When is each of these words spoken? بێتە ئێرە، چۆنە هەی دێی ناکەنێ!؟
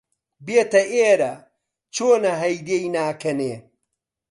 بێتە 0.45 0.81
ئێرە، 0.93 1.33
چۆنە 1.95 2.33
هەی 2.41 2.55
دێی 2.67 2.87
ناکەنێ!؟ 2.95 3.55